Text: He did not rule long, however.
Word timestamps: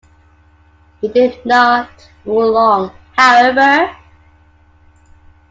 He 0.99 1.09
did 1.09 1.45
not 1.45 2.09
rule 2.25 2.53
long, 2.53 2.91
however. 3.15 3.95